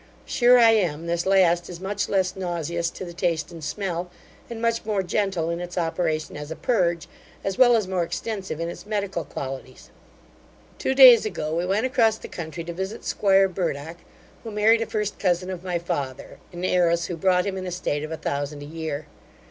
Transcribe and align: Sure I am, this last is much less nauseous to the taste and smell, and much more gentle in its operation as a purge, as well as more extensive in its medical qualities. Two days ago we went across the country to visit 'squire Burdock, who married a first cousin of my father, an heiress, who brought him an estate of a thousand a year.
Sure 0.25 0.57
I 0.57 0.71
am, 0.71 1.05
this 1.05 1.27
last 1.27 1.69
is 1.69 1.79
much 1.79 2.09
less 2.09 2.35
nauseous 2.35 2.89
to 2.89 3.05
the 3.05 3.13
taste 3.13 3.51
and 3.51 3.63
smell, 3.63 4.09
and 4.49 4.59
much 4.59 4.83
more 4.83 5.03
gentle 5.03 5.51
in 5.51 5.59
its 5.61 5.77
operation 5.77 6.35
as 6.35 6.49
a 6.49 6.55
purge, 6.55 7.07
as 7.43 7.59
well 7.59 7.75
as 7.75 7.87
more 7.87 8.01
extensive 8.01 8.59
in 8.59 8.67
its 8.67 8.87
medical 8.87 9.23
qualities. 9.23 9.91
Two 10.79 10.95
days 10.95 11.23
ago 11.23 11.55
we 11.55 11.67
went 11.67 11.85
across 11.85 12.17
the 12.17 12.27
country 12.27 12.63
to 12.63 12.73
visit 12.73 13.05
'squire 13.05 13.47
Burdock, 13.47 13.97
who 14.43 14.49
married 14.49 14.81
a 14.81 14.87
first 14.87 15.19
cousin 15.19 15.51
of 15.51 15.63
my 15.63 15.77
father, 15.77 16.39
an 16.51 16.65
heiress, 16.65 17.05
who 17.05 17.15
brought 17.15 17.45
him 17.45 17.55
an 17.55 17.67
estate 17.67 18.03
of 18.03 18.11
a 18.11 18.17
thousand 18.17 18.63
a 18.63 18.65
year. 18.65 19.05